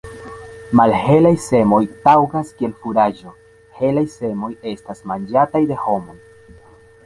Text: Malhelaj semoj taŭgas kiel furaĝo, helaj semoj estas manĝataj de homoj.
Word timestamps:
Malhelaj 0.79 1.31
semoj 1.47 1.81
taŭgas 2.07 2.49
kiel 2.61 2.73
furaĝo, 2.85 3.35
helaj 3.83 4.07
semoj 4.17 4.53
estas 4.75 5.07
manĝataj 5.13 5.67
de 5.75 5.83
homoj. 5.87 6.21